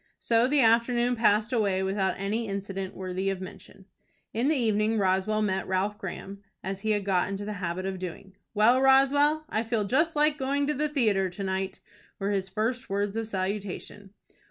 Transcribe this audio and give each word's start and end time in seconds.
So 0.17 0.47
the 0.47 0.61
afternoon 0.61 1.15
passed 1.15 1.53
away 1.53 1.83
without 1.83 2.15
any 2.17 2.47
incident 2.47 2.95
worthy 2.95 3.29
of 3.29 3.39
mention. 3.39 3.85
In 4.33 4.47
the 4.47 4.55
evening 4.55 4.97
Roswell 4.97 5.43
met 5.43 5.67
Ralph 5.67 5.99
Graham, 5.99 6.41
as 6.63 6.81
he 6.81 6.89
had 6.89 7.05
got 7.05 7.29
into 7.29 7.45
the 7.45 7.53
habit 7.61 7.85
of 7.85 7.99
doing. 7.99 8.35
"Well, 8.55 8.81
Roswell, 8.81 9.45
I 9.47 9.63
feel 9.63 9.83
just 9.83 10.15
like 10.15 10.39
going 10.39 10.65
to 10.65 10.73
the 10.73 10.89
theatre 10.89 11.29
to 11.29 11.43
night," 11.43 11.81
were 12.17 12.31
his 12.31 12.49
first 12.49 12.89
words 12.89 13.15
of 13.15 13.27
salutation. 13.27 14.09